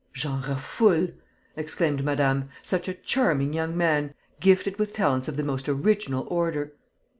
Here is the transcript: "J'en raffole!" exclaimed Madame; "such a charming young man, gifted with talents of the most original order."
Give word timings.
"J'en 0.13 0.41
raffole!" 0.41 1.09
exclaimed 1.55 2.03
Madame; 2.03 2.49
"such 2.63 2.87
a 2.87 2.95
charming 2.95 3.53
young 3.53 3.77
man, 3.77 4.15
gifted 4.39 4.79
with 4.79 4.93
talents 4.93 5.27
of 5.27 5.37
the 5.37 5.43
most 5.43 5.69
original 5.69 6.25
order." 6.27 6.73